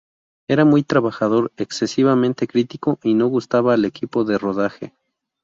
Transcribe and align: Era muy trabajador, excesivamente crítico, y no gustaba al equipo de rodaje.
Era 0.47 0.65
muy 0.65 0.81
trabajador, 0.81 1.51
excesivamente 1.57 2.47
crítico, 2.47 2.97
y 3.03 3.13
no 3.13 3.27
gustaba 3.27 3.75
al 3.75 3.85
equipo 3.85 4.23
de 4.23 4.39
rodaje. 4.39 4.95